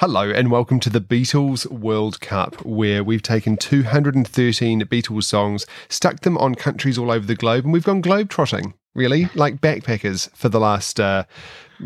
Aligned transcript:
Hello, 0.00 0.28
and 0.28 0.50
welcome 0.50 0.80
to 0.80 0.90
the 0.90 1.00
Beatles 1.00 1.70
World 1.70 2.20
Cup, 2.20 2.66
where 2.66 3.04
we've 3.04 3.22
taken 3.22 3.56
213 3.56 4.80
Beatles 4.80 5.22
songs, 5.22 5.66
stuck 5.88 6.20
them 6.20 6.36
on 6.36 6.56
countries 6.56 6.98
all 6.98 7.12
over 7.12 7.24
the 7.24 7.36
globe, 7.36 7.62
and 7.62 7.72
we've 7.72 7.84
gone 7.84 8.00
globe-trotting, 8.00 8.74
really, 8.96 9.28
like 9.36 9.60
backpackers 9.60 10.34
for 10.34 10.48
the 10.48 10.58
last 10.58 10.98
uh, 10.98 11.22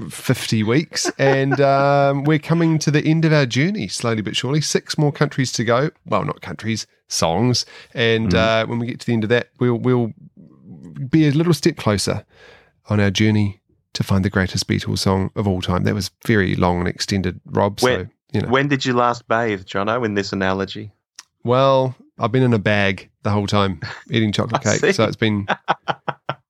50 0.09 0.63
weeks. 0.63 1.11
And 1.19 1.61
um, 1.61 2.25
we're 2.25 2.39
coming 2.39 2.79
to 2.79 2.91
the 2.91 3.05
end 3.05 3.27
of 3.27 3.33
our 3.35 3.45
journey, 3.45 3.89
slowly 3.89 4.23
but 4.23 4.35
surely. 4.35 4.63
Six 4.63 4.97
more 4.97 5.13
countries 5.13 5.53
to 5.53 5.65
go. 5.65 5.91
Well, 6.07 6.25
not 6.25 6.41
countries, 6.41 6.87
songs. 7.09 7.67
And 7.93 8.31
mm. 8.31 8.39
uh, 8.39 8.67
when 8.67 8.79
we 8.79 8.87
get 8.87 9.01
to 9.01 9.07
the 9.07 9.13
end 9.13 9.25
of 9.25 9.31
that, 9.31 9.51
we'll, 9.61 9.75
we'll 9.75 10.15
be 11.11 11.29
a 11.29 11.33
little 11.33 11.53
step 11.53 11.77
closer 11.77 12.25
on 12.89 13.01
our 13.01 13.11
journey 13.11 13.61
to 13.99 14.05
find 14.05 14.25
the 14.25 14.31
greatest 14.31 14.69
Beatles 14.69 15.01
song 15.01 15.33
of 15.35 15.49
all 15.49 15.61
time. 15.61 15.83
That 15.83 15.93
was 15.93 16.13
very 16.25 16.55
long 16.55 16.79
and 16.79 16.87
extended, 16.87 17.41
Rob. 17.47 17.81
When, 17.81 18.07
so 18.07 18.11
you 18.33 18.41
know. 18.41 18.49
When 18.49 18.69
did 18.69 18.85
you 18.85 18.93
last 18.93 19.27
bathe, 19.27 19.65
Jono? 19.65 20.07
In 20.07 20.15
this 20.15 20.33
analogy? 20.33 20.93
Well, 21.43 21.97
I've 22.17 22.31
been 22.31 22.45
in 22.45 22.55
a 22.55 22.61
bag 22.61 23.11
the 23.25 23.31
whole 23.31 23.49
time 23.49 23.81
eating 24.11 24.31
chocolate 24.31 24.63
cake, 24.63 24.95
so 24.95 25.03
it's 25.03 25.17
been 25.17 25.49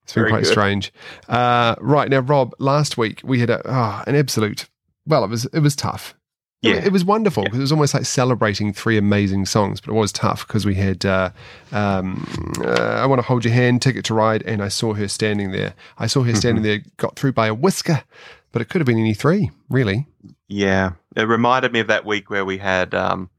it's 0.03 0.13
been 0.13 0.27
quite 0.27 0.43
good. 0.43 0.51
strange. 0.51 0.93
Uh, 1.27 1.73
right 1.79 2.07
now, 2.07 2.19
Rob. 2.19 2.53
Last 2.59 2.99
week 2.99 3.21
we 3.23 3.39
had 3.39 3.49
a, 3.49 3.61
oh, 3.65 4.03
an 4.05 4.15
absolute. 4.15 4.69
Well, 5.07 5.23
it 5.23 5.29
was 5.31 5.45
it 5.45 5.61
was 5.61 5.75
tough. 5.75 6.15
Yeah. 6.61 6.73
It, 6.73 6.91
was 6.91 7.05
wonderful 7.05 7.43
because 7.43 7.55
yeah. 7.55 7.61
it 7.61 7.63
was 7.63 7.71
almost 7.71 7.93
like 7.93 8.05
celebrating 8.05 8.73
three 8.73 8.97
amazing 8.97 9.45
songs, 9.45 9.79
but 9.79 9.91
it 9.91 9.95
was 9.95 10.11
tough 10.11 10.45
because 10.45 10.65
we 10.65 10.75
had 10.75 11.05
uh, 11.05 11.29
um, 11.71 12.27
uh, 12.61 12.99
I 13.01 13.05
Want 13.05 13.19
to 13.19 13.27
Hold 13.27 13.45
Your 13.45 13.53
Hand, 13.53 13.81
Ticket 13.81 14.03
to 14.05 14.13
Ride, 14.13 14.43
and 14.43 14.61
I 14.61 14.67
saw 14.67 14.93
her 14.93 15.07
standing 15.07 15.51
there. 15.51 15.73
I 15.97 16.07
saw 16.07 16.23
her 16.23 16.35
standing 16.35 16.63
mm-hmm. 16.63 16.83
there, 16.83 16.91
got 16.97 17.15
through 17.15 17.31
by 17.31 17.47
a 17.47 17.53
whisker, 17.53 18.03
but 18.51 18.61
it 18.61 18.65
could 18.65 18.81
have 18.81 18.85
been 18.85 18.99
any 18.99 19.13
three, 19.13 19.51
really. 19.69 20.07
Yeah. 20.49 20.93
It 21.15 21.23
reminded 21.23 21.71
me 21.71 21.79
of 21.79 21.87
that 21.87 22.05
week 22.05 22.29
where 22.29 22.43
we 22.43 22.57
had 22.57 22.93
um, 22.93 23.29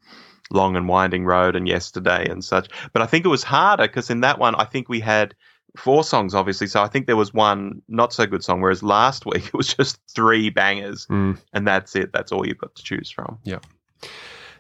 Long 0.51 0.77
and 0.77 0.89
Winding 0.89 1.27
Road 1.27 1.57
and 1.57 1.69
Yesterday 1.69 2.27
and 2.29 2.43
such. 2.45 2.69
But 2.93 3.03
I 3.03 3.07
think 3.07 3.27
it 3.27 3.29
was 3.29 3.43
harder 3.43 3.87
because 3.87 4.09
in 4.09 4.21
that 4.21 4.39
one, 4.39 4.55
I 4.55 4.65
think 4.65 4.89
we 4.89 5.01
had 5.01 5.35
four 5.77 6.05
songs, 6.05 6.35
obviously. 6.35 6.67
So 6.67 6.83
I 6.83 6.89
think 6.89 7.07
there 7.07 7.17
was 7.17 7.33
one 7.35 7.83
not 7.89 8.13
so 8.13 8.27
good 8.27 8.45
song, 8.45 8.61
whereas 8.61 8.83
last 8.83 9.27
week 9.27 9.47
it 9.47 9.55
was 9.55 9.75
just 9.75 9.99
three 10.09 10.51
bangers, 10.51 11.07
mm. 11.07 11.39
and 11.53 11.67
that's 11.67 11.97
it. 11.97 12.13
That's 12.13 12.33
all 12.33 12.47
you've 12.47 12.59
got 12.59 12.75
to 12.75 12.83
choose 12.83 13.11
from. 13.11 13.39
Yeah. 13.45 13.59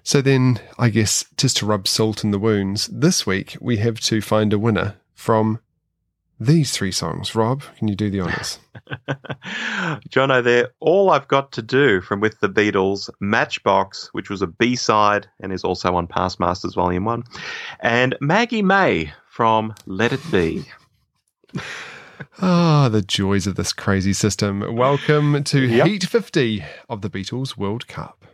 So 0.03 0.23
then, 0.23 0.61
I 0.79 0.89
guess 0.89 1.25
just 1.37 1.59
to 1.59 1.67
rub 1.67 1.87
salt 1.87 2.25
in 2.25 2.31
the 2.31 2.39
wounds, 2.39 2.89
this 2.89 3.27
week 3.27 3.57
we 3.61 3.77
have 3.79 4.01
to 4.01 4.21
find 4.21 4.53
a 4.53 4.59
winner 4.59 4.97
from 5.15 5.61
these 6.39 6.73
three 6.73 6.91
songs. 6.91 7.35
Rob, 7.35 7.63
can 7.77 7.87
you 7.87 7.95
do 7.95 8.09
the 8.09 8.23
honours? 8.23 8.59
Jono, 10.09 10.43
they're 10.43 10.71
all 10.81 11.11
I've 11.11 11.29
got 11.29 11.53
to 11.53 11.63
do 11.63 12.01
from 12.01 12.21
with 12.21 12.41
the 12.41 12.49
Beatles, 12.49 13.11
Matchbox, 13.21 14.09
which 14.13 14.31
was 14.31 14.41
a 14.41 14.47
B 14.47 14.75
side 14.75 15.29
and 15.41 15.53
is 15.53 15.65
also 15.65 15.95
on 15.95 16.07
Past 16.07 16.41
Masters 16.41 16.75
Volume 16.75 17.05
1, 17.05 17.25
and 17.81 18.17
Maggie 18.23 18.63
Mae 18.63 19.13
from 19.29 19.75
Let 19.85 20.13
It 20.13 20.31
Be. 20.33 20.65
Ah, 22.43 22.89
the 22.91 23.03
joys 23.03 23.47
of 23.47 23.57
this 23.57 23.73
crazy 23.73 24.13
system. 24.13 24.77
Welcome 24.77 25.43
to 25.45 25.67
yep. 25.67 25.87
Heat 25.87 26.05
50 26.05 26.63
of 26.89 27.01
the 27.01 27.09
Beatles 27.09 27.57
World 27.57 27.89
Cup. 27.89 28.25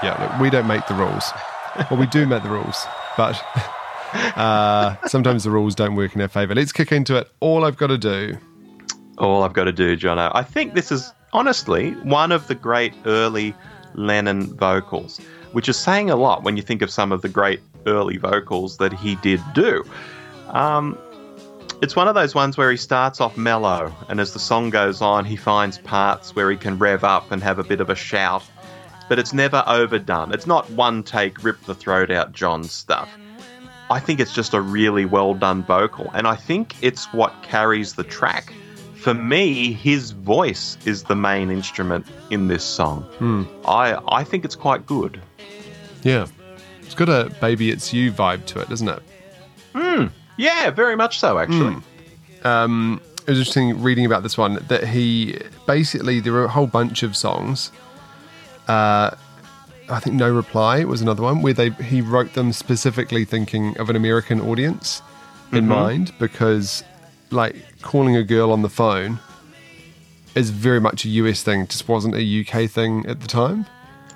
Yeah, 0.00 0.16
look, 0.20 0.40
we 0.40 0.50
don't 0.50 0.68
make 0.68 0.86
the 0.86 0.94
rules. 0.94 1.32
Well, 1.90 1.98
we 1.98 2.06
do 2.06 2.26
make 2.26 2.42
the 2.42 2.48
rules 2.48 2.86
but 3.18 3.44
uh, 4.38 4.96
sometimes 5.08 5.44
the 5.44 5.50
rules 5.50 5.74
don't 5.74 5.96
work 5.96 6.14
in 6.14 6.22
our 6.22 6.28
favour. 6.28 6.54
Let's 6.54 6.72
kick 6.72 6.92
into 6.92 7.16
it. 7.16 7.28
All 7.40 7.64
I've 7.64 7.76
got 7.76 7.88
to 7.88 7.98
do. 7.98 8.38
All 9.18 9.42
I've 9.42 9.52
got 9.52 9.64
to 9.64 9.72
do, 9.72 9.96
Jono. 9.96 10.30
I 10.32 10.44
think 10.44 10.74
this 10.74 10.90
is 10.90 11.12
honestly 11.34 11.90
one 12.04 12.32
of 12.32 12.46
the 12.46 12.54
great 12.54 12.94
early 13.04 13.54
Lennon 13.94 14.54
vocals, 14.56 15.18
which 15.52 15.68
is 15.68 15.76
saying 15.76 16.08
a 16.08 16.16
lot 16.16 16.44
when 16.44 16.56
you 16.56 16.62
think 16.62 16.80
of 16.80 16.90
some 16.90 17.10
of 17.10 17.20
the 17.20 17.28
great 17.28 17.60
early 17.86 18.16
vocals 18.16 18.78
that 18.78 18.92
he 18.92 19.16
did 19.16 19.40
do. 19.52 19.84
Um, 20.50 20.96
it's 21.82 21.96
one 21.96 22.06
of 22.06 22.14
those 22.14 22.34
ones 22.34 22.56
where 22.56 22.70
he 22.70 22.76
starts 22.76 23.20
off 23.20 23.36
mellow, 23.36 23.92
and 24.08 24.20
as 24.20 24.32
the 24.32 24.38
song 24.38 24.70
goes 24.70 25.02
on, 25.02 25.24
he 25.24 25.36
finds 25.36 25.78
parts 25.78 26.34
where 26.36 26.50
he 26.50 26.56
can 26.56 26.78
rev 26.78 27.02
up 27.02 27.32
and 27.32 27.42
have 27.42 27.58
a 27.58 27.64
bit 27.64 27.80
of 27.80 27.90
a 27.90 27.94
shout 27.96 28.44
but 29.08 29.18
it's 29.18 29.32
never 29.32 29.62
overdone. 29.66 30.32
It's 30.32 30.46
not 30.46 30.70
one 30.70 31.02
take, 31.02 31.42
rip 31.42 31.60
the 31.64 31.74
throat 31.74 32.10
out 32.10 32.32
John 32.32 32.64
stuff. 32.64 33.08
I 33.90 34.00
think 34.00 34.20
it's 34.20 34.34
just 34.34 34.52
a 34.52 34.60
really 34.60 35.06
well 35.06 35.34
done 35.34 35.62
vocal, 35.62 36.10
and 36.14 36.26
I 36.26 36.36
think 36.36 36.76
it's 36.82 37.06
what 37.12 37.32
carries 37.42 37.94
the 37.94 38.04
track. 38.04 38.52
For 38.96 39.14
me, 39.14 39.72
his 39.72 40.10
voice 40.10 40.76
is 40.84 41.04
the 41.04 41.16
main 41.16 41.50
instrument 41.50 42.06
in 42.30 42.48
this 42.48 42.64
song. 42.64 43.02
Hmm. 43.18 43.44
I 43.64 43.98
I 44.08 44.24
think 44.24 44.44
it's 44.44 44.56
quite 44.56 44.84
good. 44.86 45.20
Yeah, 46.02 46.26
it's 46.82 46.94
got 46.94 47.08
a 47.08 47.34
"Baby 47.40 47.70
It's 47.70 47.92
You" 47.92 48.12
vibe 48.12 48.44
to 48.46 48.60
it, 48.60 48.68
doesn't 48.68 48.88
it? 48.88 49.02
Hmm. 49.74 50.06
Yeah, 50.36 50.70
very 50.70 50.96
much 50.96 51.18
so, 51.18 51.38
actually. 51.38 51.76
Mm. 51.76 52.46
Um, 52.46 53.00
it 53.26 53.30
was 53.30 53.38
interesting 53.38 53.82
reading 53.82 54.06
about 54.06 54.22
this 54.22 54.38
one 54.38 54.54
that 54.68 54.86
he 54.86 55.38
basically 55.66 56.20
there 56.20 56.32
were 56.32 56.44
a 56.44 56.48
whole 56.48 56.66
bunch 56.66 57.02
of 57.02 57.16
songs 57.16 57.72
uh, 58.68 59.16
I 59.88 60.00
think 60.00 60.16
No 60.16 60.30
Reply 60.30 60.84
was 60.84 61.00
another 61.00 61.22
one 61.22 61.42
where 61.42 61.54
they 61.54 61.70
he 61.70 62.00
wrote 62.00 62.34
them 62.34 62.52
specifically 62.52 63.24
thinking 63.24 63.76
of 63.78 63.88
an 63.88 63.96
American 63.96 64.40
audience 64.40 65.02
in 65.52 65.60
mm-hmm. 65.60 65.68
mind 65.68 66.12
because 66.18 66.84
like 67.30 67.56
calling 67.80 68.16
a 68.16 68.22
girl 68.22 68.52
on 68.52 68.62
the 68.62 68.68
phone 68.68 69.18
is 70.34 70.50
very 70.50 70.80
much 70.80 71.04
a 71.04 71.08
US 71.08 71.42
thing, 71.42 71.66
just 71.66 71.88
wasn't 71.88 72.14
a 72.14 72.40
UK 72.40 72.70
thing 72.70 73.06
at 73.06 73.20
the 73.20 73.26
time. 73.26 73.66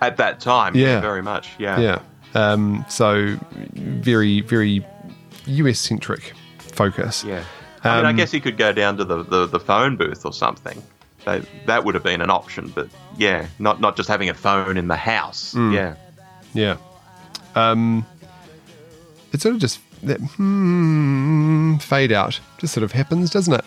At 0.01 0.17
that 0.19 0.41
time, 0.41 0.77
yeah, 0.77 0.87
yeah 0.87 1.01
very 1.01 1.23
much, 1.23 1.51
yeah, 1.59 1.81
yeah. 1.81 2.01
Um, 2.35 2.85
so 2.89 3.39
very 3.75 4.43
very 4.43 4.85
US 5.47 5.79
centric 5.79 6.35
focus. 6.59 7.25
Yeah, 7.25 7.45
I 7.83 8.01
um, 8.01 8.07
I 8.07 8.13
guess 8.13 8.31
he 8.31 8.41
could 8.41 8.59
go 8.59 8.73
down 8.73 8.99
to 8.99 9.05
the, 9.05 9.23
the, 9.23 9.47
the 9.47 9.61
phone 9.61 9.97
booth 9.97 10.27
or 10.27 10.33
something 10.33 10.83
that 11.25 11.45
that 11.67 11.85
would 11.85 11.95
have 11.95 12.05
been 12.05 12.21
an 12.21 12.31
option. 12.31 12.69
But 12.75 12.89
yeah, 13.17 13.47
not 13.59 13.81
not 13.81 13.97
just 13.97 14.09
having 14.09 14.29
a 14.29 14.35
phone 14.35 14.77
in 14.77 14.89
the 14.89 14.97
house. 14.97 15.55
Mm. 15.55 15.75
Yeah, 15.75 15.95
yeah. 16.55 16.77
Um, 17.55 18.07
it 19.33 19.41
sort 19.41 19.55
of 19.55 19.61
just 19.61 19.81
that 20.03 20.21
hmm, 20.21 21.77
fade 21.77 22.13
out 22.13 22.41
just 22.59 22.75
sort 22.75 22.85
of 22.85 22.93
happens, 22.93 23.31
doesn't 23.31 23.55
it? 23.55 23.65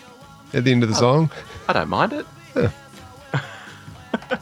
At 0.54 0.64
the 0.64 0.72
end 0.72 0.82
of 0.82 0.88
the 0.88 0.94
song, 0.94 1.30
I 1.68 1.72
don't 1.72 1.88
mind 1.88 2.12
it. 2.12 2.26
Yeah. 2.54 2.70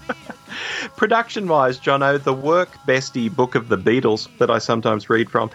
Production 0.96 1.48
wise, 1.48 1.78
Jono, 1.78 2.22
the 2.22 2.32
work 2.32 2.76
bestie 2.86 3.34
book 3.34 3.54
of 3.54 3.68
the 3.68 3.76
Beatles 3.76 4.28
that 4.38 4.50
I 4.50 4.58
sometimes 4.58 5.10
read 5.10 5.28
from 5.28 5.50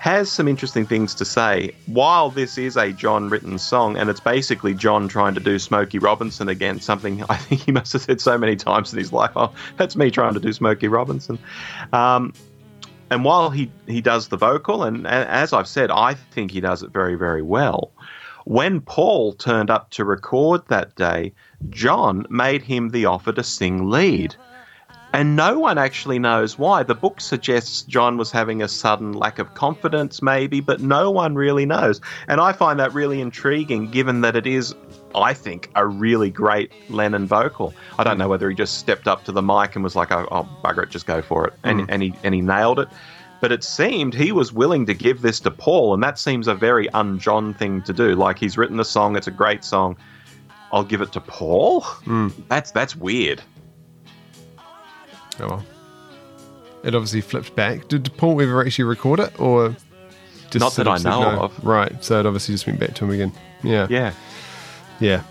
has 0.00 0.32
some 0.32 0.48
interesting 0.48 0.86
things 0.86 1.14
to 1.14 1.26
say. 1.26 1.70
While 1.84 2.30
this 2.30 2.56
is 2.56 2.74
a 2.78 2.90
John 2.90 3.28
written 3.28 3.58
song, 3.58 3.98
and 3.98 4.08
it's 4.08 4.18
basically 4.18 4.72
John 4.72 5.08
trying 5.08 5.34
to 5.34 5.40
do 5.40 5.58
Smokey 5.58 5.98
Robinson 5.98 6.48
again, 6.48 6.80
something 6.80 7.22
I 7.28 7.36
think 7.36 7.60
he 7.60 7.70
must 7.70 7.92
have 7.92 8.00
said 8.00 8.18
so 8.18 8.38
many 8.38 8.56
times 8.56 8.94
in 8.94 8.98
his 8.98 9.12
life, 9.12 9.32
oh, 9.36 9.52
that's 9.76 9.96
me 9.96 10.10
trying 10.10 10.32
to 10.32 10.40
do 10.40 10.54
Smokey 10.54 10.88
Robinson. 10.88 11.38
Um, 11.92 12.32
and 13.10 13.26
while 13.26 13.50
he, 13.50 13.70
he 13.86 14.00
does 14.00 14.28
the 14.28 14.38
vocal, 14.38 14.84
and, 14.84 15.06
and 15.06 15.28
as 15.28 15.52
I've 15.52 15.68
said, 15.68 15.90
I 15.90 16.14
think 16.14 16.50
he 16.50 16.62
does 16.62 16.82
it 16.82 16.92
very, 16.92 17.14
very 17.14 17.42
well. 17.42 17.92
When 18.46 18.80
Paul 18.80 19.34
turned 19.34 19.68
up 19.68 19.90
to 19.90 20.06
record 20.06 20.62
that 20.68 20.96
day, 20.96 21.34
John 21.68 22.24
made 22.30 22.62
him 22.62 22.88
the 22.88 23.04
offer 23.04 23.32
to 23.32 23.42
sing 23.42 23.90
lead. 23.90 24.34
And 25.12 25.34
no 25.34 25.58
one 25.58 25.76
actually 25.76 26.20
knows 26.20 26.56
why. 26.56 26.84
The 26.84 26.94
book 26.94 27.20
suggests 27.20 27.82
John 27.82 28.16
was 28.16 28.30
having 28.30 28.62
a 28.62 28.68
sudden 28.68 29.12
lack 29.12 29.40
of 29.40 29.54
confidence, 29.54 30.22
maybe, 30.22 30.60
but 30.60 30.80
no 30.80 31.10
one 31.10 31.34
really 31.34 31.66
knows. 31.66 32.00
And 32.28 32.40
I 32.40 32.52
find 32.52 32.78
that 32.78 32.94
really 32.94 33.20
intriguing, 33.20 33.90
given 33.90 34.20
that 34.20 34.36
it 34.36 34.46
is, 34.46 34.74
I 35.14 35.34
think, 35.34 35.70
a 35.74 35.84
really 35.84 36.30
great 36.30 36.70
Lennon 36.88 37.26
vocal. 37.26 37.74
I 37.98 38.04
don't 38.04 38.18
know 38.18 38.28
whether 38.28 38.48
he 38.48 38.54
just 38.54 38.78
stepped 38.78 39.08
up 39.08 39.24
to 39.24 39.32
the 39.32 39.42
mic 39.42 39.74
and 39.74 39.82
was 39.82 39.96
like, 39.96 40.12
oh, 40.12 40.28
oh 40.30 40.48
bugger 40.64 40.84
it, 40.84 40.90
just 40.90 41.06
go 41.06 41.20
for 41.22 41.46
it. 41.48 41.54
And, 41.64 41.80
mm. 41.80 41.86
and, 41.88 42.02
he, 42.02 42.14
and 42.22 42.32
he 42.32 42.40
nailed 42.40 42.78
it. 42.78 42.88
But 43.40 43.50
it 43.50 43.64
seemed 43.64 44.14
he 44.14 44.32
was 44.32 44.52
willing 44.52 44.86
to 44.86 44.94
give 44.94 45.22
this 45.22 45.40
to 45.40 45.50
Paul, 45.50 45.94
and 45.94 46.02
that 46.04 46.18
seems 46.18 46.46
a 46.46 46.54
very 46.54 46.88
un 46.90 47.18
John 47.18 47.54
thing 47.54 47.82
to 47.82 47.92
do. 47.92 48.14
Like, 48.14 48.38
he's 48.38 48.56
written 48.56 48.78
a 48.78 48.84
song, 48.84 49.16
it's 49.16 49.26
a 49.26 49.32
great 49.32 49.64
song. 49.64 49.96
I'll 50.72 50.84
give 50.84 51.00
it 51.00 51.10
to 51.12 51.20
Paul? 51.20 51.80
Mm. 52.04 52.32
That's, 52.48 52.70
that's 52.70 52.94
weird. 52.94 53.42
Oh 55.40 55.48
well. 55.48 55.66
It 56.82 56.94
obviously 56.94 57.20
flipped 57.20 57.54
back. 57.54 57.88
Did 57.88 58.10
Paul 58.16 58.40
ever 58.40 58.64
actually 58.64 58.84
record 58.84 59.20
it, 59.20 59.38
or 59.38 59.76
just 60.50 60.60
not 60.60 60.72
that 60.74 60.88
I 60.88 60.96
know 60.98 61.32
no? 61.32 61.42
of? 61.42 61.64
Right. 61.64 62.02
So 62.02 62.18
it 62.18 62.26
obviously 62.26 62.54
just 62.54 62.66
went 62.66 62.80
back 62.80 62.94
to 62.94 63.04
him 63.04 63.10
again. 63.10 63.32
Yeah. 63.62 63.86
Yeah. 63.90 64.14
Yeah. 64.98 65.22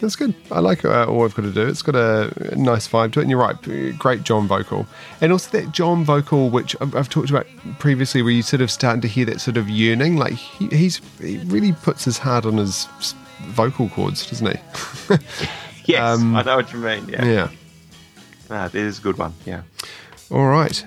That's 0.00 0.16
good. 0.16 0.34
I 0.50 0.58
like 0.58 0.84
uh, 0.84 1.06
all 1.06 1.24
I've 1.24 1.34
got 1.34 1.42
to 1.42 1.52
do. 1.52 1.66
It's 1.66 1.80
got 1.80 1.94
a 1.94 2.54
nice 2.56 2.88
vibe 2.88 3.12
to 3.12 3.20
it. 3.20 3.22
And 3.22 3.30
you're 3.30 3.38
right, 3.38 3.98
great 3.98 4.24
John 4.24 4.48
vocal. 4.48 4.84
And 5.20 5.30
also 5.30 5.56
that 5.60 5.70
John 5.70 6.04
vocal, 6.04 6.50
which 6.50 6.74
I've, 6.80 6.96
I've 6.96 7.08
talked 7.08 7.30
about 7.30 7.46
previously, 7.78 8.20
where 8.20 8.32
you 8.32 8.42
sort 8.42 8.62
of 8.62 8.70
starting 8.70 9.00
to 9.02 9.08
hear 9.08 9.24
that 9.26 9.40
sort 9.40 9.56
of 9.56 9.70
yearning. 9.70 10.16
Like 10.16 10.32
he, 10.32 10.66
he's 10.68 11.00
he 11.20 11.38
really 11.44 11.72
puts 11.72 12.04
his 12.04 12.18
heart 12.18 12.44
on 12.44 12.56
his 12.56 12.88
vocal 13.42 13.88
cords, 13.90 14.28
doesn't 14.28 14.48
he? 14.48 15.16
yes, 15.84 16.18
um, 16.18 16.34
I 16.34 16.42
know 16.42 16.56
what 16.56 16.72
you 16.72 16.80
mean. 16.80 17.08
Yeah. 17.08 17.24
Yeah. 17.24 17.48
Ah, 18.52 18.66
it 18.66 18.74
is 18.74 18.98
a 18.98 19.02
good 19.02 19.16
one. 19.16 19.32
Yeah. 19.46 19.62
All 20.30 20.46
right. 20.46 20.84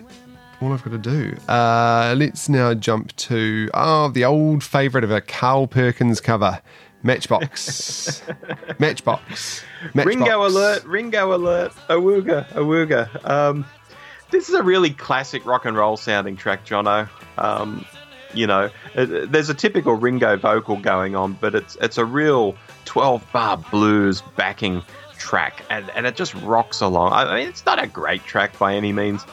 All 0.61 0.71
I've 0.71 0.83
got 0.83 0.91
to 0.91 0.97
do. 0.99 1.35
Uh, 1.49 2.13
let's 2.15 2.47
now 2.47 2.75
jump 2.75 3.15
to 3.15 3.69
oh 3.73 4.09
the 4.09 4.23
old 4.23 4.63
favourite 4.63 5.03
of 5.03 5.11
a 5.11 5.19
Carl 5.19 5.65
Perkins 5.65 6.21
cover. 6.21 6.61
Matchbox. 7.01 8.21
Matchbox. 8.79 9.63
Matchbox. 9.93 10.05
Ringo 10.05 10.45
alert. 10.45 10.85
Ringo 10.85 11.35
alert. 11.35 11.71
Awooga. 11.89 12.47
Awooga. 12.49 13.29
Um, 13.29 13.65
this 14.29 14.47
is 14.47 14.55
a 14.55 14.63
really 14.63 14.91
classic 14.91 15.43
rock 15.45 15.65
and 15.65 15.75
roll 15.75 15.97
sounding 15.97 16.37
track, 16.37 16.65
Jono. 16.65 17.09
Um, 17.37 17.83
you 18.33 18.45
know, 18.45 18.69
it, 18.93 19.31
there's 19.31 19.49
a 19.49 19.53
typical 19.53 19.95
Ringo 19.95 20.37
vocal 20.37 20.77
going 20.77 21.15
on, 21.15 21.33
but 21.33 21.55
it's 21.55 21.75
it's 21.81 21.97
a 21.97 22.05
real 22.05 22.55
12 22.85 23.31
bar 23.31 23.57
blues 23.57 24.21
backing 24.35 24.83
track, 25.25 25.65
and, 25.71 25.89
and 25.95 26.05
it 26.05 26.15
just 26.15 26.35
rocks 26.35 26.81
along. 26.81 27.11
I 27.11 27.35
mean, 27.35 27.47
it's 27.47 27.65
not 27.65 27.83
a 27.83 27.87
great 27.87 28.23
track 28.25 28.57
by 28.59 28.75
any 28.75 28.93
means, 28.93 29.25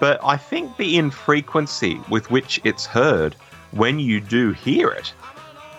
but 0.00 0.18
I 0.24 0.36
think 0.36 0.76
the 0.76 0.96
infrequency 0.96 2.00
with 2.10 2.30
which 2.32 2.60
it's 2.64 2.84
heard 2.84 3.36
when 3.70 4.00
you 4.00 4.20
do 4.20 4.50
hear 4.50 4.90
it, 4.90 5.14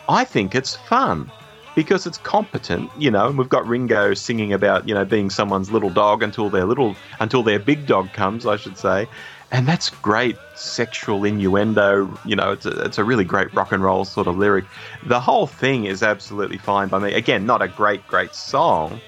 I 0.08 0.24
think 0.24 0.56
it's 0.56 0.76
fun 0.76 1.30
because 1.76 2.08
it's 2.08 2.18
competent, 2.18 2.90
you 2.98 3.12
know, 3.12 3.28
and 3.28 3.38
we've 3.38 3.50
got 3.50 3.68
Ringo 3.68 4.14
singing 4.14 4.54
about, 4.54 4.88
you 4.88 4.96
know, 4.96 5.06
being 5.06 5.30
someone's 5.30 5.70
little 5.70 5.90
dog 5.92 6.24
until 6.24 6.50
their 6.50 6.66
little 6.66 6.96
until 7.20 7.44
their 7.44 7.60
big 7.60 7.86
dog 7.86 8.14
comes, 8.14 8.46
I 8.46 8.56
should 8.56 8.78
say. 8.78 9.08
And 9.52 9.68
that's 9.68 9.90
great 9.90 10.38
sexual 10.56 11.24
innuendo, 11.24 12.18
you 12.26 12.36
know, 12.36 12.52
it's 12.52 12.66
a, 12.66 12.72
it's 12.84 12.98
a 12.98 13.04
really 13.04 13.24
great 13.24 13.54
rock 13.54 13.72
and 13.72 13.84
roll 13.84 14.06
sort 14.06 14.28
of 14.28 14.38
lyric. 14.38 14.66
The 15.06 15.20
whole 15.20 15.48
thing 15.48 15.86
is 15.86 16.04
absolutely 16.04 16.58
fine 16.58 16.88
by 16.88 17.00
me. 17.00 17.14
Again, 17.14 17.46
not 17.46 17.62
a 17.62 17.68
great, 17.68 18.06
great 18.08 18.34
song, 18.34 19.00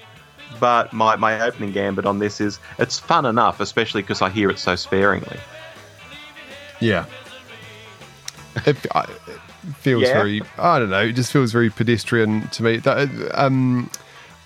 but 0.58 0.92
my, 0.92 1.16
my 1.16 1.40
opening 1.40 1.72
gambit 1.72 2.06
on 2.06 2.18
this 2.18 2.40
is 2.40 2.58
it's 2.78 2.98
fun 2.98 3.26
enough, 3.26 3.60
especially 3.60 4.02
because 4.02 4.22
I 4.22 4.30
hear 4.30 4.50
it 4.50 4.58
so 4.58 4.74
sparingly. 4.76 5.38
Yeah. 6.80 7.06
It, 8.66 8.76
I, 8.94 9.06
feels 9.76 10.02
yeah. 10.02 10.14
very 10.14 10.42
I 10.58 10.78
don't 10.78 10.90
know, 10.90 11.02
it 11.02 11.12
just 11.12 11.32
feels 11.32 11.52
very 11.52 11.70
pedestrian 11.70 12.48
to 12.48 12.62
me. 12.62 12.78
That 12.78 13.08
um 13.34 13.90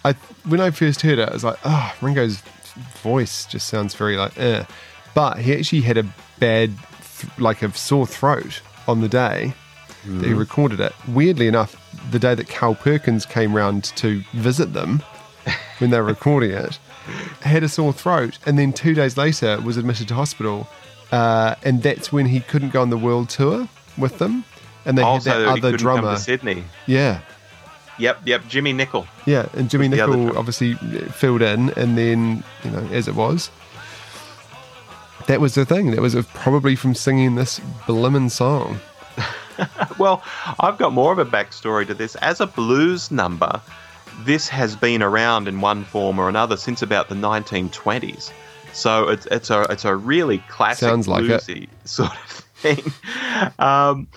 I 0.05 0.13
when 0.47 0.61
I 0.61 0.71
first 0.71 1.01
heard 1.01 1.19
it, 1.19 1.29
I 1.29 1.33
was 1.33 1.45
like, 1.45 1.59
oh, 1.65 1.95
Ringo's 2.01 2.43
voice 3.03 3.47
just 3.47 3.69
sounds 3.69 3.95
very 3.95 4.17
like 4.17 4.39
eh. 4.39 4.65
But 5.15 5.39
he 5.39 5.55
actually 5.55 5.83
had 5.83 5.99
a 5.99 6.05
bad 6.39 6.73
like 7.39 7.63
a 7.63 7.73
sore 7.73 8.07
throat 8.07 8.61
on 8.89 9.01
the 9.01 9.09
day 9.09 9.55
mm. 10.05 10.19
that 10.19 10.27
he 10.27 10.33
mm-hmm. 10.33 10.39
recorded 10.39 10.81
it. 10.81 10.93
Weirdly 11.09 11.47
enough, 11.47 11.77
the 12.11 12.19
day 12.19 12.35
that 12.35 12.49
Carl 12.49 12.75
Perkins 12.75 13.25
came 13.25 13.55
round 13.55 13.85
to 13.97 14.23
visit 14.35 14.73
them 14.73 15.03
when 15.79 15.91
they 15.91 15.99
were 15.99 16.07
recording 16.07 16.51
it, 16.51 16.79
had 17.41 17.63
a 17.63 17.69
sore 17.69 17.93
throat, 17.93 18.39
and 18.47 18.59
then 18.59 18.73
two 18.73 18.95
days 18.95 19.17
later 19.17 19.61
was 19.61 19.77
admitted 19.77 20.09
to 20.09 20.15
hospital. 20.15 20.69
Uh, 21.13 21.55
and 21.63 21.83
that's 21.83 22.13
when 22.13 22.27
he 22.27 22.41
couldn't 22.41 22.71
go 22.71 22.83
on 22.83 22.91
the 22.91 22.99
world 22.99 23.29
tour 23.29 23.69
with 23.97 24.19
them 24.19 24.45
and 24.85 24.99
they 24.99 25.03
also, 25.03 25.31
had 25.31 25.41
that 25.41 25.49
other 25.49 25.77
drummer. 25.77 26.17
Sydney. 26.17 26.65
Yeah. 26.87 27.21
Yep, 27.99 28.21
yep. 28.25 28.43
Jimmy 28.49 28.73
Nicol. 28.73 29.07
Yeah, 29.25 29.49
and 29.55 29.71
Jimmy 29.71 29.89
Nicol 29.89 30.37
obviously 30.37 30.75
filled 30.75 31.43
in, 31.43 31.71
and 31.71 31.97
then 31.97 32.43
you 32.65 32.71
know, 32.71 32.85
as 32.91 33.07
it 33.07 33.15
was, 33.15 33.51
that 35.27 35.41
was 35.41 35.55
the 35.55 35.65
thing. 35.65 35.93
That 35.93 36.01
was 36.01 36.17
probably 36.35 36.75
from 36.75 36.95
singing 36.95 37.37
this 37.37 37.61
blimmin' 37.87 38.31
song. 38.31 38.81
well, 39.99 40.25
I've 40.59 40.77
got 40.77 40.93
more 40.93 41.13
of 41.13 41.19
a 41.19 41.25
backstory 41.25 41.87
to 41.87 41.95
this. 41.95 42.17
As 42.17 42.41
a 42.41 42.47
blues 42.47 43.13
number, 43.13 43.61
this 44.21 44.49
has 44.49 44.77
been 44.77 45.03
around 45.03 45.49
in 45.49 45.61
one 45.61 45.85
form 45.85 46.19
or 46.19 46.29
another 46.29 46.57
since 46.57 46.83
about 46.83 47.09
the 47.09 47.15
1920s. 47.15 48.33
So 48.73 49.09
it's 49.09 49.27
it's 49.27 49.51
a 49.51 49.63
it's 49.71 49.85
a 49.85 49.95
really 49.95 50.39
classic 50.49 50.89
Sounds 50.89 51.07
like 51.07 51.25
bluesy 51.25 51.65
it. 51.65 51.69
sort 51.89 52.11
of 52.11 52.31
thing. 52.57 52.83
Um, 53.59 54.09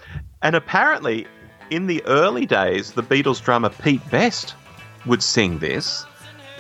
and 0.42 0.56
apparently, 0.56 1.28
in 1.70 1.88
the 1.88 2.04
early 2.06 2.46
days, 2.46 2.94
the 2.94 3.04
Beatles 3.04 3.44
drummer 3.44 3.70
Pete 3.70 4.08
Best 4.10 4.56
would 5.06 5.22
sing 5.22 5.60
this. 5.60 6.06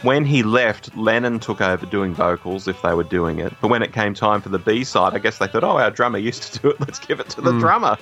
When 0.03 0.25
he 0.25 0.43
left, 0.43 0.95
Lennon 0.95 1.39
took 1.39 1.59
over 1.59 1.87
doing 1.87 2.13
vocals 2.13 2.67
if 2.67 2.79
they 2.83 2.93
were 2.93 3.03
doing 3.03 3.39
it. 3.39 3.51
But 3.61 3.69
when 3.69 3.81
it 3.81 3.93
came 3.93 4.13
time 4.13 4.41
for 4.41 4.49
the 4.49 4.59
B 4.59 4.83
side, 4.83 5.15
I 5.15 5.19
guess 5.19 5.39
they 5.39 5.47
thought, 5.47 5.63
oh, 5.63 5.79
our 5.79 5.89
drummer 5.89 6.19
used 6.19 6.53
to 6.53 6.59
do 6.59 6.69
it, 6.69 6.79
let's 6.79 6.99
give 6.99 7.19
it 7.19 7.29
to 7.29 7.41
the 7.41 7.51
mm. 7.51 7.59
drummer. 7.59 7.97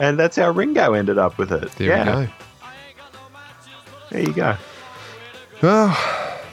And 0.00 0.18
that's 0.18 0.34
how 0.34 0.50
Ringo 0.50 0.94
ended 0.94 1.18
up 1.18 1.38
with 1.38 1.52
it. 1.52 1.70
There 1.72 1.86
yeah. 1.86 2.26
There 4.10 4.22
you 4.22 4.32
go. 4.32 4.56
Well, 5.62 5.88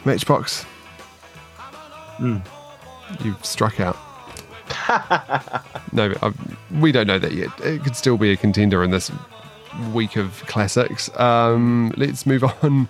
Matchbox. 0.06 0.66
Mm. 2.18 2.46
You've 3.24 3.46
struck 3.46 3.80
out. 3.80 3.98
no, 5.92 6.14
I, 6.22 6.34
we 6.80 6.92
don't 6.92 7.08
know 7.08 7.20
that 7.20 7.34
yet. 7.34 7.50
It 7.60 7.84
could 7.84 7.96
still 7.96 8.18
be 8.18 8.32
a 8.32 8.38
contender 8.38 8.84
in 8.84 8.92
this 8.92 9.12
week 9.92 10.16
of 10.16 10.44
classics. 10.48 11.16
Um, 11.20 11.94
let's 11.98 12.26
move 12.26 12.44
on 12.64 12.88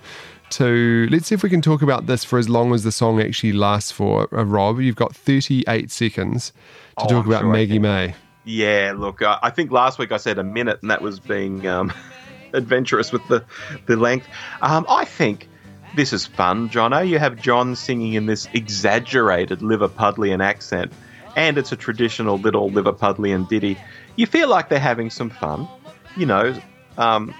to 0.52 1.08
let's 1.10 1.28
see 1.28 1.36
if 1.36 1.42
we 1.42 1.50
can 1.50 1.62
talk 1.62 1.82
about 1.82 2.06
this 2.06 2.24
for 2.24 2.38
as 2.38 2.48
long 2.48 2.74
as 2.74 2.84
the 2.84 2.92
song 2.92 3.22
actually 3.22 3.54
lasts 3.54 3.92
for. 3.92 4.28
Uh, 4.36 4.44
Rob, 4.44 4.80
you've 4.80 4.96
got 4.96 5.16
38 5.16 5.90
seconds 5.90 6.52
to 6.98 7.06
oh, 7.06 7.08
talk 7.08 7.26
I'm 7.26 7.32
about 7.32 7.42
sure 7.42 7.52
Maggie 7.54 7.80
Mae. 7.80 8.16
Yeah, 8.46 8.94
look, 8.96 9.22
I, 9.22 9.40
I, 9.42 9.50
think 9.50 9.72
last 9.72 9.98
week 9.98 10.12
I 10.12 10.18
said 10.18 10.38
a 10.38 10.44
minute, 10.44 10.80
and 10.82 10.92
that 10.92 11.02
was 11.02 11.20
being 11.20 11.66
um, 11.66 11.94
adventurous 12.54 13.12
with 13.12 13.26
the 13.30 13.44
the 13.88 13.96
length. 13.96 14.28
Um, 14.62 14.86
I 14.90 15.06
think 15.06 15.48
this 15.96 16.14
is 16.14 16.26
fun, 16.26 16.70
Jono. 16.70 17.08
You 17.08 17.20
have 17.20 17.42
John 17.42 17.76
singing 17.76 18.14
in 18.14 18.26
this 18.26 18.48
exaggerated 18.54 19.60
Liverpudlian 19.60 20.44
accent 20.44 20.92
and 21.36 21.58
it's 21.58 21.72
a 21.72 21.76
traditional 21.76 22.38
little 22.38 22.70
Liverpudlian 22.70 23.48
ditty. 23.48 23.78
You 24.16 24.26
feel 24.26 24.50
like 24.50 24.70
they're 24.70 24.80
having 24.80 25.10
some 25.10 25.30
fun. 25.30 25.68
You 26.16 26.26
know, 26.26 26.60
um, 26.98 27.34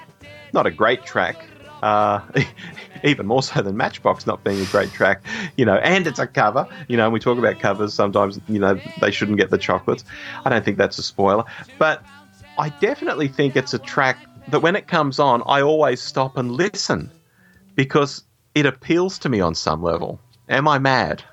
not 0.52 0.66
a 0.66 0.72
great 0.72 1.06
track, 1.06 1.46
uh, 1.84 2.22
even 3.04 3.28
more 3.28 3.44
so 3.44 3.62
than 3.62 3.78
Matchbox 3.78 4.26
not 4.26 4.44
being 4.44 4.60
a 4.60 4.66
great 4.66 4.92
track, 4.92 5.24
you 5.58 5.66
know, 5.66 5.76
and 5.76 6.08
it's 6.08 6.20
a 6.20 6.26
cover. 6.26 6.68
You 6.88 6.98
know, 6.98 7.10
we 7.10 7.20
talk 7.20 7.38
about 7.38 7.60
covers 7.60 7.94
sometimes, 7.94 8.40
you 8.48 8.60
know, 8.60 8.80
they 9.00 9.12
shouldn't 9.12 9.38
get 9.38 9.52
the 9.52 9.58
chocolates. 9.58 10.04
I 10.44 10.50
don't 10.50 10.66
think 10.66 10.78
that's 10.78 10.98
a 10.98 11.04
spoiler. 11.04 11.44
But 11.78 12.04
I 12.58 12.70
definitely 12.70 13.28
think 13.28 13.56
it's 13.56 13.74
a 13.74 13.80
track 13.80 14.18
that 14.48 14.62
when 14.62 14.76
it 14.76 14.88
comes 14.88 15.20
on, 15.20 15.44
I 15.46 15.62
always 15.62 16.02
stop 16.02 16.38
and 16.38 16.52
listen 16.52 17.12
because 17.76 18.24
it 18.56 18.66
appeals 18.66 19.18
to 19.20 19.30
me 19.30 19.40
on 19.40 19.56
some 19.56 19.82
level. 19.82 20.20
Am 20.50 20.68
I 20.68 20.80
mad? 20.80 21.24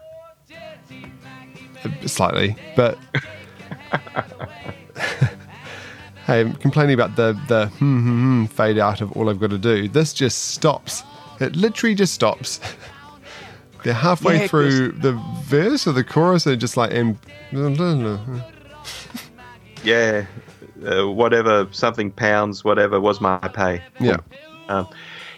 slightly, 2.06 2.56
but 2.76 2.98
hey, 6.26 6.40
I'm 6.40 6.54
complaining 6.54 6.94
about 6.94 7.16
the 7.16 7.38
the 7.48 7.66
hmm, 7.66 8.00
hmm, 8.00 8.42
hmm, 8.42 8.44
fade 8.46 8.78
out 8.78 9.00
of 9.00 9.12
all 9.12 9.30
I've 9.30 9.40
got 9.40 9.50
to 9.50 9.58
do. 9.58 9.88
This 9.88 10.12
just 10.12 10.50
stops. 10.50 11.02
It 11.40 11.56
literally 11.56 11.94
just 11.94 12.14
stops. 12.14 12.60
They're 13.82 13.94
halfway 13.94 14.40
yeah, 14.40 14.46
through 14.46 14.92
the 14.92 15.12
verse 15.44 15.86
or 15.86 15.92
the 15.92 16.04
chorus, 16.04 16.44
and 16.46 16.60
just 16.60 16.76
like 16.76 16.92
and 16.92 17.18
yeah, 19.84 20.26
uh, 20.86 21.10
whatever 21.10 21.66
something 21.70 22.10
pounds, 22.10 22.62
whatever 22.62 23.00
was 23.00 23.22
my 23.22 23.38
pay. 23.38 23.82
Yeah. 23.98 24.18
Um, 24.68 24.86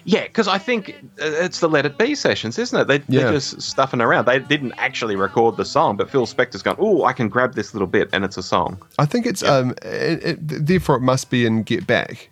yeah, 0.05 0.25
because 0.25 0.49
I 0.49 0.59
think 0.59 0.91
uh, 1.21 1.25
it's 1.25 1.61
the 1.61 1.69
Let 1.69 1.87
It 1.87 1.99
Be 1.99 2.15
sessions, 2.15 2.59
isn't 2.59 2.79
it? 2.79 2.89
They, 2.89 2.97
yeah. 3.13 3.25
They're 3.25 3.33
just 3.33 3.63
stuffing 3.63 4.01
around. 4.01 4.27
They 4.27 4.39
didn't 4.39 4.73
actually 4.77 5.17
record 5.17 5.57
the 5.57 5.65
song, 5.65 5.97
but 5.97 6.11
Phil 6.11 6.27
Spector's 6.27 6.63
gone, 6.63 6.77
oh, 6.79 7.05
I 7.05 7.13
can 7.13 7.29
grab 7.29 7.55
this 7.55 7.75
little 7.75 7.87
bit, 7.87 8.09
and 8.13 8.25
it's 8.25 8.37
a 8.37 8.43
song. 8.43 8.83
I 8.99 9.07
think 9.07 9.27
it's, 9.27 9.43
um, 9.43 9.75
it, 9.83 10.25
it, 10.25 10.67
therefore, 10.67 10.97
it 10.97 11.03
must 11.03 11.31
be 11.31 11.47
in 11.47 11.63
Get 11.63 11.87
Back. 11.87 12.31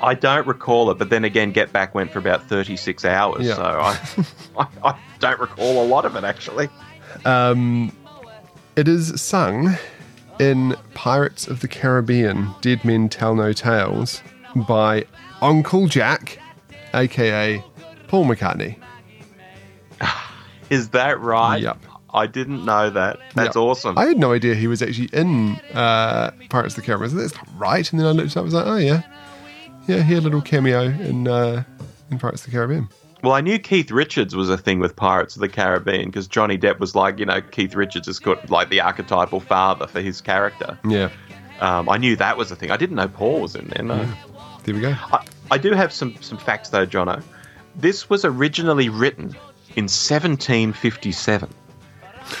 I 0.00 0.14
don't 0.14 0.46
recall 0.46 0.90
it, 0.90 0.98
but 0.98 1.10
then 1.10 1.24
again, 1.24 1.52
Get 1.52 1.72
Back 1.72 1.94
went 1.94 2.12
for 2.12 2.18
about 2.18 2.46
36 2.48 3.04
hours, 3.04 3.46
yeah. 3.46 3.54
so 3.54 3.62
I, 3.62 3.98
I, 4.58 4.90
I, 4.90 4.98
don't 5.18 5.40
recall 5.40 5.82
a 5.82 5.86
lot 5.86 6.04
of 6.04 6.16
it, 6.16 6.24
actually. 6.24 6.68
Um, 7.24 7.92
it 8.76 8.88
is 8.88 9.20
sung 9.20 9.76
in 10.38 10.76
Pirates 10.94 11.46
of 11.48 11.60
the 11.60 11.68
Caribbean 11.68 12.54
Dead 12.60 12.84
Men 12.84 13.08
Tell 13.08 13.34
No 13.34 13.52
Tales 13.52 14.22
by 14.54 15.06
Uncle 15.46 15.86
Jack, 15.86 16.40
aka 16.92 17.62
Paul 18.08 18.24
McCartney. 18.24 18.76
Is 20.70 20.88
that 20.88 21.20
right? 21.20 21.62
Yep. 21.62 21.78
I 22.12 22.26
didn't 22.26 22.64
know 22.64 22.90
that. 22.90 23.20
That's 23.36 23.54
yep. 23.54 23.56
awesome. 23.56 23.96
I 23.96 24.06
had 24.06 24.18
no 24.18 24.32
idea 24.32 24.56
he 24.56 24.66
was 24.66 24.82
actually 24.82 25.08
in 25.12 25.52
uh, 25.72 26.32
Pirates 26.50 26.76
of 26.76 26.82
the 26.82 26.86
Caribbean. 26.86 27.16
That's 27.16 27.36
not 27.36 27.48
right. 27.56 27.88
And 27.92 28.00
then 28.00 28.08
I 28.08 28.10
looked 28.10 28.36
up, 28.36 28.38
I 28.38 28.40
was 28.40 28.54
like, 28.54 28.66
oh 28.66 28.76
yeah, 28.76 29.02
yeah, 29.86 30.02
he 30.02 30.14
had 30.14 30.22
a 30.22 30.24
little 30.24 30.42
cameo 30.42 30.82
in 30.82 31.28
uh, 31.28 31.62
in 32.10 32.18
Pirates 32.18 32.44
of 32.44 32.50
the 32.50 32.56
Caribbean. 32.56 32.88
Well, 33.22 33.32
I 33.32 33.40
knew 33.40 33.60
Keith 33.60 33.92
Richards 33.92 34.34
was 34.34 34.50
a 34.50 34.58
thing 34.58 34.80
with 34.80 34.96
Pirates 34.96 35.36
of 35.36 35.42
the 35.42 35.48
Caribbean 35.48 36.06
because 36.06 36.26
Johnny 36.26 36.58
Depp 36.58 36.80
was 36.80 36.96
like, 36.96 37.20
you 37.20 37.26
know, 37.26 37.40
Keith 37.40 37.76
Richards 37.76 38.08
has 38.08 38.18
got 38.18 38.50
like 38.50 38.68
the 38.68 38.80
archetypal 38.80 39.38
father 39.38 39.86
for 39.86 40.00
his 40.00 40.20
character. 40.20 40.76
Yeah. 40.84 41.10
Um, 41.60 41.88
I 41.88 41.98
knew 41.98 42.16
that 42.16 42.36
was 42.36 42.50
a 42.50 42.56
thing. 42.56 42.72
I 42.72 42.76
didn't 42.76 42.96
know 42.96 43.06
Paul 43.06 43.42
was 43.42 43.54
in 43.54 43.68
there. 43.68 43.84
No. 43.84 44.08
There 44.64 44.74
we 44.74 44.80
go. 44.80 44.90
I, 44.90 45.24
I 45.50 45.58
do 45.58 45.72
have 45.72 45.92
some 45.92 46.16
some 46.20 46.38
facts 46.38 46.70
though, 46.70 46.86
Jono. 46.86 47.22
This 47.74 48.08
was 48.08 48.24
originally 48.24 48.88
written 48.88 49.36
in 49.76 49.84
1757. 49.84 51.48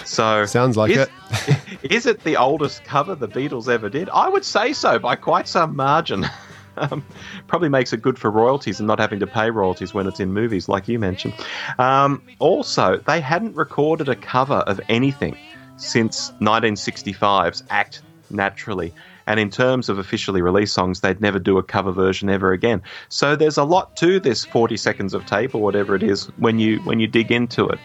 So 0.04 0.46
Sounds 0.46 0.76
like 0.76 0.90
is, 0.90 1.08
it. 1.46 1.58
is 1.82 2.06
it 2.06 2.24
the 2.24 2.36
oldest 2.36 2.84
cover 2.84 3.14
the 3.14 3.28
Beatles 3.28 3.68
ever 3.68 3.88
did? 3.88 4.08
I 4.10 4.28
would 4.28 4.44
say 4.44 4.72
so 4.72 4.98
by 4.98 5.16
quite 5.16 5.48
some 5.48 5.76
margin. 5.76 6.26
Um, 6.78 7.02
probably 7.46 7.70
makes 7.70 7.94
it 7.94 8.02
good 8.02 8.18
for 8.18 8.30
royalties 8.30 8.80
and 8.80 8.86
not 8.86 8.98
having 8.98 9.18
to 9.20 9.26
pay 9.26 9.48
royalties 9.48 9.94
when 9.94 10.06
it's 10.06 10.20
in 10.20 10.34
movies, 10.34 10.68
like 10.68 10.88
you 10.88 10.98
mentioned. 10.98 11.32
Um, 11.78 12.22
also, 12.38 12.98
they 12.98 13.18
hadn't 13.18 13.56
recorded 13.56 14.10
a 14.10 14.14
cover 14.14 14.56
of 14.66 14.78
anything 14.90 15.38
since 15.78 16.32
1965's 16.42 17.62
Act 17.70 18.02
Naturally. 18.28 18.92
And 19.26 19.40
in 19.40 19.50
terms 19.50 19.88
of 19.88 19.98
officially 19.98 20.40
released 20.40 20.74
songs, 20.74 21.00
they'd 21.00 21.20
never 21.20 21.38
do 21.38 21.58
a 21.58 21.62
cover 21.62 21.92
version 21.92 22.30
ever 22.30 22.52
again. 22.52 22.82
So 23.08 23.34
there's 23.36 23.56
a 23.56 23.64
lot 23.64 23.96
to 23.98 24.20
this 24.20 24.44
40 24.44 24.76
seconds 24.76 25.14
of 25.14 25.26
tape 25.26 25.54
or 25.54 25.60
whatever 25.60 25.94
it 25.94 26.02
is 26.02 26.26
when 26.38 26.58
you 26.58 26.78
when 26.80 27.00
you 27.00 27.06
dig 27.06 27.32
into 27.32 27.68
it. 27.68 27.78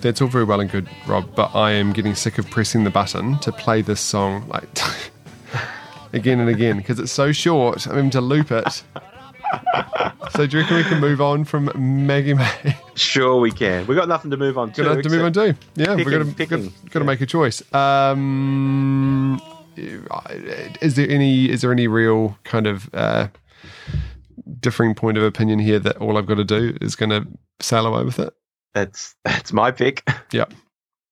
That's 0.00 0.20
all 0.20 0.28
very 0.28 0.44
well 0.44 0.60
and 0.60 0.68
good, 0.68 0.88
Rob, 1.06 1.32
but 1.36 1.54
I 1.54 1.70
am 1.70 1.92
getting 1.92 2.16
sick 2.16 2.38
of 2.38 2.50
pressing 2.50 2.82
the 2.82 2.90
button 2.90 3.38
to 3.38 3.52
play 3.52 3.82
this 3.82 4.00
song 4.00 4.46
like 4.48 4.68
again 6.12 6.40
and 6.40 6.50
again 6.50 6.78
because 6.78 6.98
it's 6.98 7.12
so 7.12 7.30
short. 7.30 7.86
I'm 7.86 7.94
having 7.94 8.10
to 8.10 8.20
loop 8.20 8.50
it. 8.50 8.82
so 10.32 10.46
do 10.46 10.56
you 10.56 10.62
reckon 10.62 10.76
we 10.76 10.82
can 10.84 11.00
move 11.00 11.20
on 11.20 11.44
from 11.44 11.70
Maggie 11.76 12.34
Mae? 12.34 12.76
Sure, 12.94 13.36
we 13.36 13.52
can. 13.52 13.86
We've 13.86 13.96
got 13.96 14.08
nothing 14.08 14.30
to 14.32 14.36
move 14.36 14.58
on 14.58 14.72
to. 14.72 14.82
Gonna 14.82 15.02
to 15.02 15.08
move 15.08 15.24
on 15.24 15.32
to. 15.34 15.56
Yeah, 15.76 15.94
we've 15.94 16.10
got 16.10 16.18
to, 16.18 16.24
picking, 16.24 16.64
got, 16.64 16.72
picking. 16.84 17.00
to 17.00 17.04
make 17.04 17.20
a 17.20 17.26
choice. 17.26 17.62
Um, 17.72 19.40
is 19.76 20.94
there 20.96 21.08
any 21.08 21.50
is 21.50 21.62
there 21.62 21.72
any 21.72 21.88
real 21.88 22.38
kind 22.44 22.66
of 22.66 22.90
uh, 22.94 23.28
differing 24.60 24.94
point 24.94 25.18
of 25.18 25.24
opinion 25.24 25.58
here 25.58 25.78
that 25.78 25.96
all 25.98 26.16
I've 26.18 26.26
got 26.26 26.36
to 26.36 26.44
do 26.44 26.76
is 26.80 26.96
going 26.96 27.10
to 27.10 27.26
sail 27.60 27.86
away 27.86 28.04
with 28.04 28.18
it? 28.18 28.32
That's 28.74 29.14
that's 29.24 29.52
my 29.52 29.70
pick. 29.70 30.08
Yep. 30.32 30.54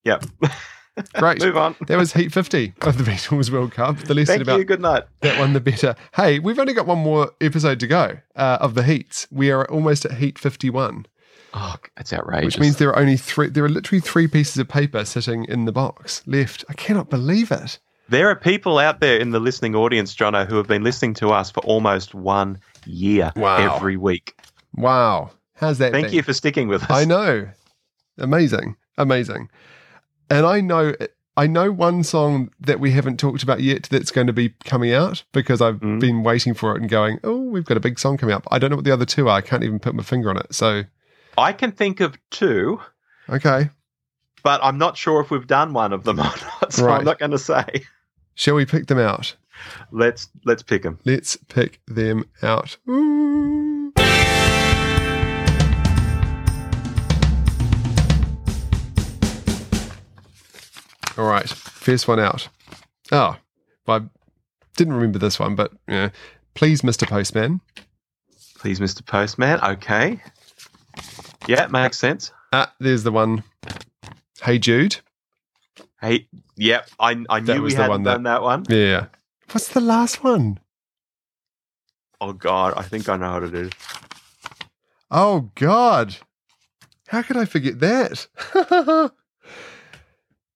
Yep. 0.04 0.24
Great. 1.14 1.40
Move 1.40 1.56
on. 1.56 1.76
That 1.86 1.96
was 1.96 2.12
Heat 2.12 2.32
50 2.32 2.74
of 2.82 2.98
the 2.98 3.04
Beatles 3.04 3.50
World 3.50 3.72
Cup. 3.72 3.98
The 3.98 4.14
less 4.14 4.26
Thank 4.26 4.42
about 4.42 4.58
you. 4.58 4.64
Good 4.64 4.80
night. 4.80 5.04
that 5.20 5.38
one, 5.38 5.52
the 5.52 5.60
better. 5.60 5.94
Hey, 6.14 6.38
we've 6.38 6.58
only 6.58 6.74
got 6.74 6.86
one 6.86 6.98
more 6.98 7.30
episode 7.40 7.80
to 7.80 7.86
go 7.86 8.18
uh, 8.36 8.58
of 8.60 8.74
the 8.74 8.82
Heats. 8.82 9.26
We 9.30 9.50
are 9.50 9.70
almost 9.70 10.04
at 10.04 10.12
Heat 10.14 10.38
51, 10.38 11.06
Oh, 11.54 11.74
that's 11.96 12.12
outrageous. 12.12 12.44
which 12.44 12.58
means 12.60 12.76
there 12.76 12.90
are 12.90 12.98
only 12.98 13.16
three. 13.16 13.48
There 13.48 13.64
are 13.64 13.68
literally 13.68 14.00
three 14.00 14.28
pieces 14.28 14.58
of 14.58 14.68
paper 14.68 15.04
sitting 15.04 15.44
in 15.46 15.64
the 15.64 15.72
box 15.72 16.22
left. 16.26 16.64
I 16.68 16.74
cannot 16.74 17.08
believe 17.10 17.50
it. 17.50 17.78
There 18.10 18.28
are 18.28 18.36
people 18.36 18.78
out 18.78 19.00
there 19.00 19.18
in 19.18 19.30
the 19.30 19.40
listening 19.40 19.74
audience, 19.74 20.14
Jono, 20.14 20.46
who 20.46 20.56
have 20.56 20.66
been 20.66 20.82
listening 20.84 21.14
to 21.14 21.30
us 21.30 21.50
for 21.50 21.60
almost 21.60 22.14
one 22.14 22.58
year 22.84 23.32
Wow. 23.36 23.56
every 23.76 23.96
week. 23.96 24.34
Wow, 24.74 25.30
how's 25.54 25.78
that? 25.78 25.92
Thank 25.92 26.08
been? 26.08 26.14
you 26.16 26.22
for 26.22 26.32
sticking 26.32 26.68
with 26.68 26.82
us. 26.84 26.90
I 26.90 27.04
know, 27.04 27.48
amazing, 28.18 28.76
amazing, 28.98 29.48
and 30.28 30.46
I 30.46 30.60
know. 30.60 30.94
I 31.36 31.46
know 31.46 31.70
one 31.72 32.02
song 32.02 32.50
that 32.60 32.80
we 32.80 32.90
haven't 32.90 33.18
talked 33.18 33.42
about 33.42 33.60
yet 33.62 33.84
that's 33.84 34.10
going 34.10 34.26
to 34.26 34.32
be 34.32 34.50
coming 34.64 34.92
out 34.92 35.22
because 35.32 35.62
I've 35.62 35.76
Mm. 35.80 35.98
been 36.00 36.22
waiting 36.22 36.52
for 36.52 36.74
it 36.76 36.82
and 36.82 36.90
going, 36.90 37.18
oh, 37.24 37.38
we've 37.38 37.64
got 37.64 37.76
a 37.78 37.80
big 37.80 37.98
song 37.98 38.18
coming 38.18 38.34
up. 38.34 38.46
I 38.50 38.58
don't 38.58 38.68
know 38.68 38.76
what 38.76 38.84
the 38.84 38.92
other 38.92 39.06
two 39.06 39.28
are. 39.28 39.36
I 39.38 39.40
can't 39.40 39.62
even 39.62 39.78
put 39.78 39.94
my 39.94 40.02
finger 40.02 40.28
on 40.28 40.36
it. 40.36 40.52
So, 40.54 40.82
I 41.38 41.52
can 41.54 41.72
think 41.72 42.00
of 42.00 42.18
two, 42.30 42.80
okay. 43.30 43.70
but 44.42 44.60
I'm 44.62 44.76
not 44.76 44.98
sure 44.98 45.20
if 45.22 45.30
we've 45.30 45.46
done 45.46 45.72
one 45.72 45.92
of 45.94 46.04
them 46.04 46.18
or 46.20 46.24
not. 46.24 46.72
So 46.74 46.84
Right. 46.84 46.98
I'm 46.98 47.04
not 47.04 47.18
going 47.18 47.30
to 47.30 47.38
say. 47.38 47.64
Shall 48.34 48.54
we 48.54 48.64
pick 48.64 48.87
them 48.87 48.99
out? 48.99 49.37
Let's 49.90 50.28
let's 50.44 50.62
pick 50.62 50.82
them. 50.82 50.99
Let's 51.04 51.37
pick 51.49 51.80
them 51.87 52.25
out. 52.42 52.76
Ooh. 52.88 53.92
All 61.18 61.26
right, 61.28 61.49
first 61.49 62.08
one 62.08 62.18
out. 62.18 62.49
Oh, 63.12 63.37
I 63.87 64.00
didn't 64.76 64.94
remember 64.94 65.18
this 65.18 65.38
one, 65.38 65.54
but 65.54 65.72
yeah. 65.87 66.10
Please, 66.54 66.82
Mr. 66.82 67.06
Postman. 67.06 67.60
Please, 68.58 68.80
Mr. 68.80 69.04
Postman. 69.04 69.60
Okay. 69.62 70.20
Yeah, 71.46 71.66
makes 71.66 71.99
sense. 71.99 72.32
Ah, 72.52 72.72
there's 72.80 73.02
the 73.02 73.12
one. 73.12 73.44
Hey 74.42 74.58
Jude. 74.58 74.96
Hey, 76.00 76.28
yep. 76.57 76.88
I 76.99 77.25
I 77.28 77.40
That 77.40 77.54
knew 77.57 77.62
we 77.62 77.75
hadn't 77.75 78.04
that- 78.04 78.12
done 78.14 78.23
that 78.25 78.42
one. 78.42 78.64
Yeah. 78.69 79.07
What's 79.52 79.69
the 79.69 79.80
last 79.80 80.23
one? 80.25 80.59
Oh 82.21 82.33
God, 82.33 82.75
I 82.76 82.83
think 82.83 83.09
I 83.09 83.16
know 83.16 83.33
what 83.33 83.42
it 83.45 83.54
is. 83.54 83.71
Oh 85.11 85.50
God. 85.54 86.16
How 87.09 87.23
could 87.23 87.37
I 87.37 87.45
forget 87.45 87.80
that? 87.80 88.28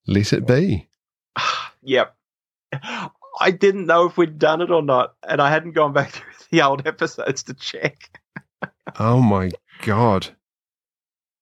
Let 0.07 0.33
it 0.33 0.47
be. 0.47 0.89
Yep. 1.87 2.17
I 3.41 3.51
didn't 3.51 3.85
know 3.85 4.07
if 4.07 4.17
we'd 4.17 4.39
done 4.39 4.63
it 4.63 4.71
or 4.71 4.81
not, 4.81 5.15
and 5.29 5.43
I 5.43 5.51
hadn't 5.51 5.73
gone 5.73 5.93
back 5.93 6.11
through 6.13 6.33
the 6.51 6.63
old 6.63 6.87
episodes 6.87 7.43
to 7.43 7.53
check. 7.53 8.19
Oh 8.99 9.21
my 9.21 9.51
God. 9.83 10.29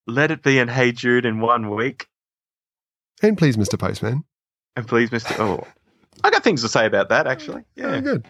Let 0.09 0.33
it 0.33 0.43
be 0.43 0.59
and 0.59 0.69
Hey 0.69 0.91
Jude 0.91 1.25
in 1.27 1.39
one 1.41 1.71
week. 1.71 2.09
And 3.23 3.39
please, 3.39 3.57
Mr. 3.57 3.79
Postman. 3.79 4.25
And 4.77 4.87
please, 4.87 5.11
Mr. 5.11 5.39
Oh, 5.39 5.67
I 6.25 6.31
got 6.31 6.43
things 6.45 6.63
to 6.63 6.69
say 6.69 6.87
about 6.87 7.09
that 7.11 7.27
actually. 7.27 7.63
Oh, 7.63 7.65
Yeah. 7.95 8.01
good. 8.01 8.25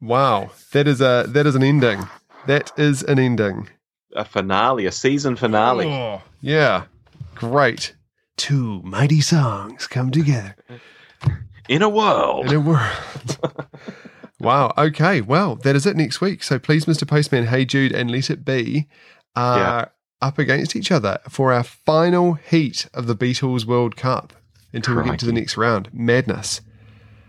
Wow. 0.00 0.50
That 0.72 0.86
is 0.86 1.00
a 1.00 1.24
that 1.28 1.46
is 1.46 1.54
an 1.54 1.62
ending. 1.62 2.06
That 2.46 2.72
is 2.78 3.02
an 3.02 3.18
ending. 3.18 3.68
A 4.14 4.24
finale, 4.24 4.86
a 4.86 4.92
season 4.92 5.36
finale. 5.36 5.86
Oh, 5.86 6.22
yeah. 6.40 6.84
Great. 7.34 7.94
Two 8.36 8.80
mighty 8.82 9.20
songs 9.20 9.86
come 9.86 10.10
together 10.10 10.54
In 11.68 11.82
a 11.82 11.88
world. 11.88 12.46
in 12.46 12.54
a 12.54 12.60
world. 12.60 13.38
wow. 14.40 14.72
Okay. 14.78 15.20
Well, 15.20 15.56
that 15.56 15.74
is 15.76 15.84
it 15.86 15.96
next 15.96 16.20
week. 16.20 16.42
So 16.42 16.58
please, 16.58 16.84
Mr. 16.86 17.06
Postman, 17.06 17.46
Hey 17.46 17.64
Jude, 17.64 17.92
and 17.92 18.10
Let 18.10 18.30
It 18.30 18.44
Be 18.44 18.86
are 19.36 19.90
up 20.20 20.38
against 20.38 20.74
each 20.76 20.90
other 20.90 21.18
for 21.28 21.52
our 21.52 21.62
final 21.62 22.34
heat 22.34 22.88
of 22.94 23.06
the 23.06 23.14
Beatles 23.16 23.64
World 23.64 23.96
Cup 23.96 24.32
until 24.72 24.96
we 24.96 25.04
get 25.04 25.18
to 25.20 25.26
the 25.26 25.32
next 25.32 25.56
round. 25.56 25.88
Madness. 25.92 26.60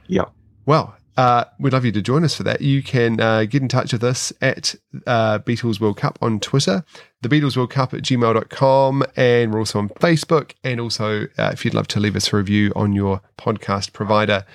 Yeah. 0.07 0.25
Well, 0.65 0.95
uh, 1.17 1.43
we'd 1.59 1.73
love 1.73 1.83
you 1.85 1.91
to 1.91 2.01
join 2.01 2.23
us 2.23 2.35
for 2.35 2.43
that. 2.43 2.61
You 2.61 2.81
can 2.81 3.19
uh, 3.19 3.43
get 3.43 3.61
in 3.61 3.67
touch 3.67 3.91
with 3.93 4.03
us 4.03 4.31
at 4.41 4.75
uh, 5.05 5.39
Beatles 5.39 5.79
World 5.79 5.97
Cup 5.97 6.17
on 6.21 6.39
Twitter, 6.39 6.83
the 7.21 7.29
Beatles 7.29 7.57
World 7.57 7.71
Cup 7.71 7.93
at 7.93 8.01
gmail.com, 8.03 9.03
and 9.15 9.51
we're 9.53 9.59
also 9.59 9.79
on 9.79 9.89
Facebook. 9.89 10.53
And 10.63 10.79
also, 10.79 11.23
uh, 11.37 11.49
if 11.53 11.65
you'd 11.65 11.73
love 11.73 11.87
to 11.89 11.99
leave 11.99 12.15
us 12.15 12.31
a 12.31 12.37
review 12.37 12.71
on 12.75 12.93
your 12.93 13.21
podcast 13.37 13.91
provider, 13.93 14.45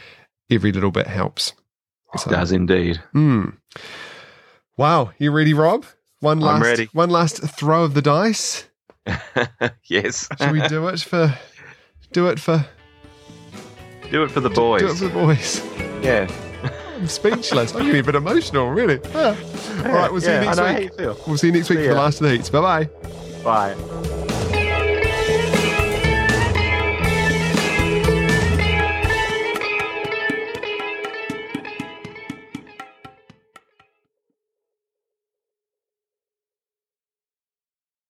every 0.50 0.72
little 0.72 0.90
bit 0.90 1.06
helps. 1.06 1.52
So- 2.16 2.30
Does 2.30 2.50
indeed. 2.52 2.96
Hmm. 3.12 3.44
Wow, 4.76 5.12
you 5.18 5.30
ready, 5.30 5.54
Rob? 5.54 5.84
One 6.24 6.40
last, 6.40 6.94
one 6.94 7.10
last 7.10 7.42
throw 7.42 7.84
of 7.84 7.92
the 7.92 8.00
dice. 8.00 8.66
yes. 9.84 10.26
Should 10.40 10.52
we 10.52 10.66
do 10.68 10.88
it 10.88 11.00
for? 11.00 11.38
Do 12.12 12.28
it 12.28 12.40
for? 12.40 12.64
Do 14.10 14.22
it 14.22 14.30
for 14.30 14.40
the 14.40 14.48
boys. 14.48 14.80
Do 14.80 14.88
it 14.88 14.94
for 14.94 15.04
the 15.04 15.10
boys. 15.10 15.62
yeah. 16.02 16.26
I'm 16.96 17.08
speechless. 17.08 17.74
I'm 17.74 17.84
getting 17.84 18.00
a 18.00 18.04
bit 18.04 18.14
emotional, 18.14 18.70
really. 18.70 19.00
Ah. 19.14 19.36
All 19.84 19.92
right, 19.92 20.10
we'll 20.10 20.22
see 20.22 20.28
Yeah, 20.28 20.40
you 20.40 20.46
next 20.46 20.58
week. 20.60 20.66
how 20.66 20.78
you 20.78 20.88
feel. 20.90 21.20
We'll 21.26 21.36
see 21.36 21.48
you 21.48 21.52
next 21.52 21.68
week 21.68 21.78
See 21.80 21.84
for 21.88 21.94
the 21.94 22.00
last 22.00 22.20
of 22.22 22.26
the 22.28 22.32
heats. 22.32 22.48
Bye 22.48 22.86
bye. 22.86 23.74
Bye. 23.74 24.10